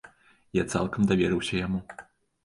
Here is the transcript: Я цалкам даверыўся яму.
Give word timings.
Я 0.57 0.61
цалкам 0.75 1.05
даверыўся 1.11 1.59
яму. 1.65 1.79